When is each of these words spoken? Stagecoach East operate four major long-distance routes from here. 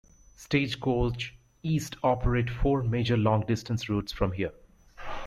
Stagecoach 0.35 1.35
East 1.61 1.95
operate 2.03 2.49
four 2.49 2.81
major 2.81 3.15
long-distance 3.15 3.87
routes 3.87 4.11
from 4.11 4.31
here. 4.31 4.51